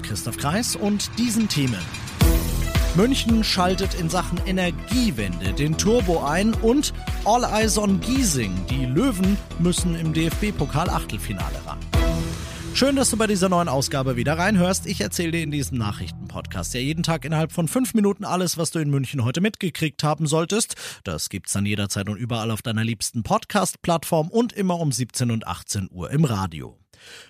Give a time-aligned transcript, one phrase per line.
[0.00, 1.80] Christoph Kreis und diesen Themen.
[2.94, 6.92] München schaltet in Sachen Energiewende den Turbo ein und
[7.24, 8.54] All Eyes on Giesing.
[8.68, 11.78] Die Löwen müssen im DFB-Pokal Achtelfinale ran.
[12.74, 14.86] Schön, dass du bei dieser neuen Ausgabe wieder reinhörst.
[14.86, 18.70] Ich erzähle dir in diesem Nachrichtenpodcast ja jeden Tag innerhalb von fünf Minuten alles, was
[18.70, 20.76] du in München heute mitgekriegt haben solltest.
[21.04, 25.46] Das gibt's dann jederzeit und überall auf deiner liebsten Podcast-Plattform und immer um 17 und
[25.46, 26.81] 18 Uhr im Radio.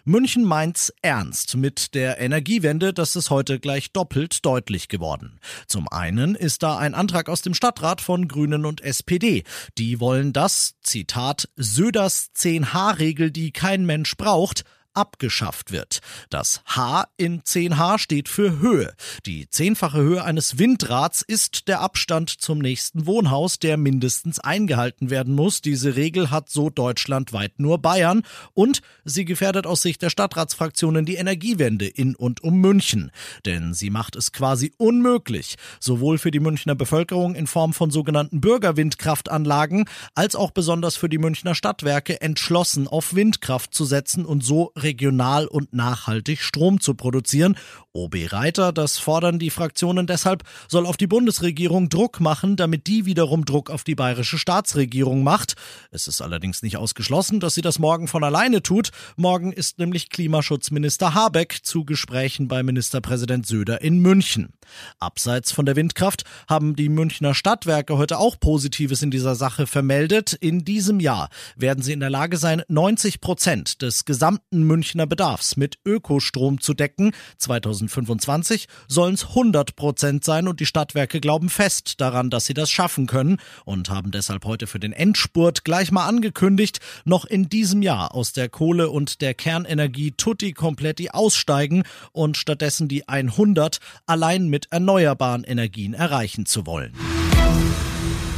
[0.05, 5.39] München meint's ernst mit der Energiewende, das ist heute gleich doppelt deutlich geworden.
[5.67, 9.45] Zum einen ist da ein Antrag aus dem Stadtrat von Grünen und SPD.
[9.79, 16.01] Die wollen das, Zitat, Söders 10H-Regel, die kein Mensch braucht, abgeschafft wird.
[16.31, 18.95] Das H in 10H steht für Höhe.
[19.27, 25.35] Die zehnfache Höhe eines Windrads ist der Abstand zum nächsten Wohnhaus, der mindestens eingehalten werden
[25.35, 25.61] muss.
[25.61, 28.23] Diese Regel hat so deutschlandweit nur Bayern
[28.55, 33.11] und sie gefährdet aus Sicht der Stadtratsfraktionen die Energiewende in und um München.
[33.45, 38.41] Denn sie macht es quasi unmöglich, sowohl für die Münchner Bevölkerung in Form von sogenannten
[38.41, 44.73] Bürgerwindkraftanlagen als auch besonders für die Münchner Stadtwerke entschlossen auf Windkraft zu setzen und so
[44.83, 47.57] regional und nachhaltig Strom zu produzieren.
[47.95, 53.05] OB Reiter, das fordern die Fraktionen deshalb, soll auf die Bundesregierung Druck machen, damit die
[53.05, 55.57] wiederum Druck auf die bayerische Staatsregierung macht.
[55.91, 58.91] Es ist allerdings nicht ausgeschlossen, dass sie das morgen von alleine tut.
[59.17, 64.55] Morgen ist nämlich Klimaschutzminister Habeck zu Gesprächen bei Ministerpräsident Söder in München.
[64.99, 70.33] Abseits von der Windkraft haben die Münchner Stadtwerke heute auch Positives in dieser Sache vermeldet.
[70.33, 75.59] In diesem Jahr werden sie in der Lage sein, 90 Prozent des gesamten Münchner Bedarfs
[75.59, 77.13] mit Ökostrom zu decken.
[77.37, 82.71] 2025 sollen es 100 Prozent sein und die Stadtwerke glauben fest daran, dass sie das
[82.71, 87.83] schaffen können und haben deshalb heute für den Endspurt gleich mal angekündigt, noch in diesem
[87.83, 91.83] Jahr aus der Kohle und der Kernenergie tutti kompletti aussteigen
[92.13, 96.95] und stattdessen die 100 allein mit erneuerbaren Energien erreichen zu wollen.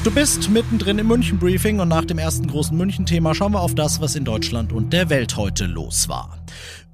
[0.05, 3.75] Du bist mittendrin im München Briefing und nach dem ersten großen München-Thema schauen wir auf
[3.75, 6.37] das, was in Deutschland und der Welt heute los war.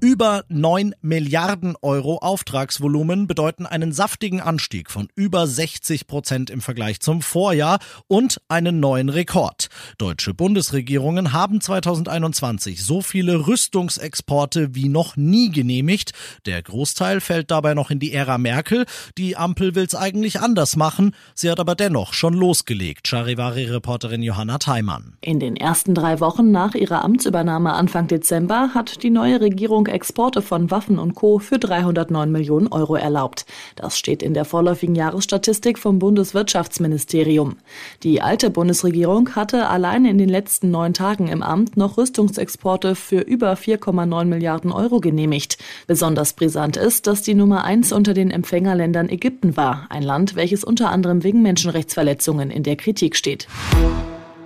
[0.03, 7.01] Über 9 Milliarden Euro Auftragsvolumen bedeuten einen saftigen Anstieg von über 60 Prozent im Vergleich
[7.01, 9.69] zum Vorjahr und einen neuen Rekord.
[9.99, 16.13] Deutsche Bundesregierungen haben 2021 so viele Rüstungsexporte wie noch nie genehmigt.
[16.47, 18.87] Der Großteil fällt dabei noch in die Ära Merkel.
[19.19, 21.13] Die Ampel will's eigentlich anders machen.
[21.35, 23.07] Sie hat aber dennoch schon losgelegt.
[23.07, 25.17] Charivari-Reporterin Johanna Theimann.
[25.21, 30.41] In den ersten drei Wochen nach ihrer Amtsübernahme Anfang Dezember hat die neue Regierung Exporte
[30.41, 31.39] von Waffen und Co.
[31.39, 33.45] für 309 Millionen Euro erlaubt.
[33.75, 37.57] Das steht in der vorläufigen Jahresstatistik vom Bundeswirtschaftsministerium.
[38.03, 43.19] Die alte Bundesregierung hatte allein in den letzten neun Tagen im Amt noch Rüstungsexporte für
[43.19, 45.57] über 4,9 Milliarden Euro genehmigt.
[45.87, 50.63] Besonders brisant ist, dass die Nummer eins unter den Empfängerländern Ägypten war, ein Land, welches
[50.63, 53.47] unter anderem wegen Menschenrechtsverletzungen in der Kritik steht.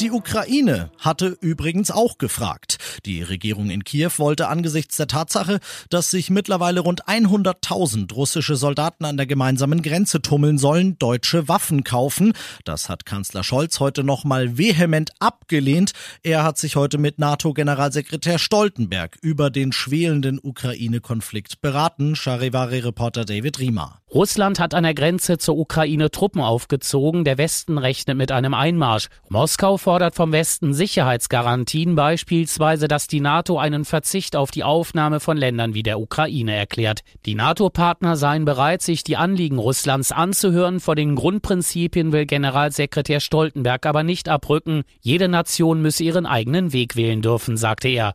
[0.01, 2.77] Die Ukraine hatte übrigens auch gefragt.
[3.05, 9.05] Die Regierung in Kiew wollte angesichts der Tatsache, dass sich mittlerweile rund 100.000 russische Soldaten
[9.05, 12.33] an der gemeinsamen Grenze tummeln sollen, deutsche Waffen kaufen.
[12.65, 15.93] Das hat Kanzler Scholz heute nochmal vehement abgelehnt.
[16.23, 22.17] Er hat sich heute mit NATO-Generalsekretär Stoltenberg über den schwelenden Ukraine-Konflikt beraten.
[22.17, 24.01] Charivari-Reporter David Riemer.
[24.15, 27.25] Russland hat an der Grenze zur Ukraine Truppen aufgezogen.
[27.25, 29.09] Der Westen rechnet mit einem Einmarsch.
[29.27, 35.35] Moskau fordert vom Westen Sicherheitsgarantien, beispielsweise, dass die NATO einen Verzicht auf die Aufnahme von
[35.35, 37.01] Ländern wie der Ukraine erklärt.
[37.25, 40.79] Die NATO-Partner seien bereit, sich die Anliegen Russlands anzuhören.
[40.79, 44.83] Vor den Grundprinzipien will Generalsekretär Stoltenberg aber nicht abrücken.
[45.01, 48.13] Jede Nation müsse ihren eigenen Weg wählen dürfen, sagte er.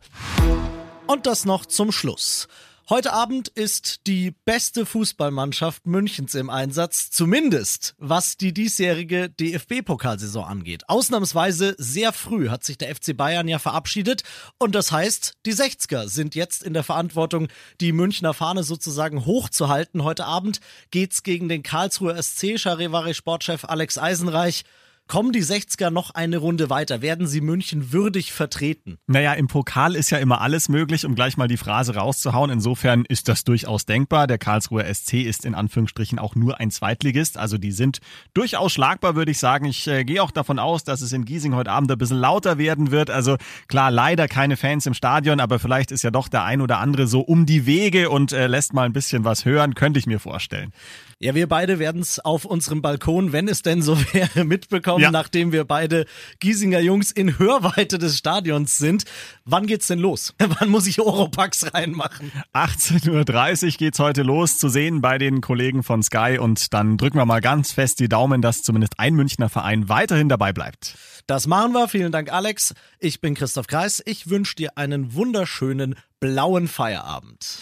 [1.05, 2.47] Und das noch zum Schluss.
[2.89, 10.89] Heute Abend ist die beste Fußballmannschaft Münchens im Einsatz, zumindest was die diesjährige DFB-Pokalsaison angeht.
[10.89, 14.23] Ausnahmsweise sehr früh hat sich der FC Bayern ja verabschiedet
[14.57, 17.47] und das heißt, die 60er sind jetzt in der Verantwortung,
[17.79, 20.03] die Münchner Fahne sozusagen hochzuhalten.
[20.03, 24.65] Heute Abend geht's gegen den Karlsruher SC, Charivari Sportchef Alex Eisenreich.
[25.11, 27.01] Kommen die 60er noch eine Runde weiter?
[27.01, 28.97] Werden sie München würdig vertreten?
[29.07, 32.49] Naja, im Pokal ist ja immer alles möglich, um gleich mal die Phrase rauszuhauen.
[32.49, 34.25] Insofern ist das durchaus denkbar.
[34.25, 37.37] Der Karlsruher SC ist in Anführungsstrichen auch nur ein Zweitligist.
[37.37, 37.99] Also die sind
[38.33, 39.65] durchaus schlagbar, würde ich sagen.
[39.65, 42.57] Ich äh, gehe auch davon aus, dass es in Giesing heute Abend ein bisschen lauter
[42.57, 43.09] werden wird.
[43.09, 43.35] Also
[43.67, 47.05] klar, leider keine Fans im Stadion, aber vielleicht ist ja doch der ein oder andere
[47.07, 50.21] so um die Wege und äh, lässt mal ein bisschen was hören, könnte ich mir
[50.21, 50.71] vorstellen.
[51.19, 55.11] Ja, wir beide werden es auf unserem Balkon, wenn es denn so wäre, mitbekommen, ja.
[55.11, 56.05] nachdem wir beide
[56.39, 59.03] Giesinger Jungs in Hörweite des Stadions sind.
[59.45, 60.33] Wann geht's denn los?
[60.59, 62.31] Wann muss ich Oropax reinmachen?
[62.53, 67.17] 18.30 Uhr geht's heute los, zu sehen bei den Kollegen von Sky und dann drücken
[67.17, 70.95] wir mal ganz fest die Daumen, dass zumindest ein Münchner Verein weiterhin dabei bleibt.
[71.27, 71.87] Das machen wir.
[71.87, 72.73] Vielen Dank, Alex.
[72.99, 74.01] Ich bin Christoph Kreis.
[74.05, 77.61] Ich wünsche dir einen wunderschönen blauen Feierabend.